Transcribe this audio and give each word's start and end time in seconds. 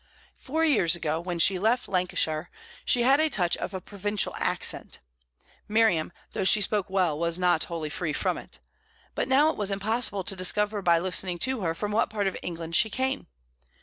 Four 0.39 0.65
years 0.65 0.95
ago, 0.95 1.19
when 1.19 1.37
she 1.37 1.59
left 1.59 1.87
Lancashire, 1.87 2.49
she 2.83 3.03
had 3.03 3.19
a 3.19 3.29
touch 3.29 3.55
of 3.57 3.85
provincial 3.85 4.33
accent, 4.35 4.97
Miriam, 5.67 6.11
though 6.33 6.43
she 6.43 6.59
spoke 6.59 6.89
well, 6.89 7.19
was 7.19 7.37
not 7.37 7.65
wholly 7.65 7.91
free 7.91 8.11
from 8.13 8.35
it, 8.39 8.57
but 9.13 9.27
now 9.27 9.51
it 9.51 9.57
was 9.57 9.69
impossible 9.69 10.23
to 10.23 10.35
discover 10.35 10.81
by 10.81 10.97
listening 10.97 11.37
to 11.45 11.61
her 11.61 11.75
from 11.75 11.91
what 11.91 12.09
part 12.09 12.25
of 12.25 12.35
England 12.41 12.75
she 12.75 12.89
came. 12.89 13.27